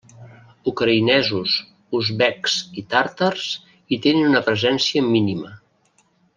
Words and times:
Ucraïnesos, 0.69 1.57
uzbeks 1.99 2.57
i 2.83 2.85
tàrtars 2.95 3.47
hi 3.75 4.03
tenen 4.07 4.33
una 4.33 4.45
presència 4.51 5.09
mínima. 5.15 5.57